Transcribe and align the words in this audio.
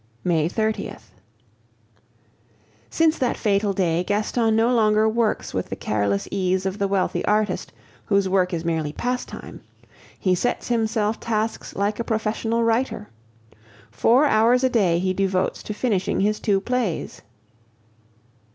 May 0.23 0.49
30th. 0.49 1.09
Since 2.89 3.19
that 3.19 3.37
fatal 3.37 3.71
day 3.71 4.03
Gaston 4.03 4.55
no 4.55 4.73
longer 4.73 5.07
works 5.07 5.53
with 5.53 5.69
the 5.69 5.75
careless 5.75 6.27
ease 6.31 6.65
of 6.65 6.79
the 6.79 6.87
wealthy 6.87 7.23
artist, 7.25 7.71
whose 8.05 8.27
work 8.27 8.51
is 8.51 8.65
merely 8.65 8.93
pastime; 8.93 9.61
he 10.17 10.33
sets 10.33 10.69
himself 10.69 11.19
tasks 11.19 11.75
like 11.75 11.99
a 11.99 12.03
professional 12.03 12.63
writer. 12.63 13.09
Four 13.91 14.25
hours 14.25 14.63
a 14.63 14.69
day 14.69 14.97
he 14.97 15.13
devotes 15.13 15.61
to 15.61 15.71
finishing 15.71 16.21
his 16.21 16.39
two 16.39 16.59
plays. 16.61 17.21